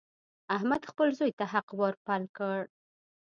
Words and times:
احمد 0.55 0.81
خپل 0.91 1.07
زوی 1.19 1.31
ته 1.39 1.45
حق 1.53 1.67
ور 1.79 1.93
پل 2.05 2.23
کړ. 2.37 2.59